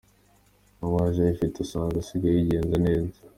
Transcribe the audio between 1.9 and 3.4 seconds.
asigaye yigenza neza".